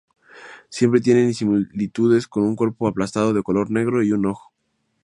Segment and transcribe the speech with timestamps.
[0.69, 4.51] Siempre tienen similitudes con un cuerpo aplastado de color negro y un ojo.